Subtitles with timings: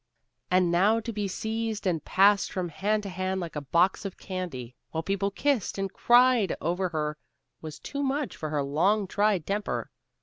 [0.49, 4.17] And now to be seized and passed from hand to hand like a box of
[4.17, 7.19] candy, while people kissed and cried over her,
[7.61, 9.91] was too much for her long tried temper.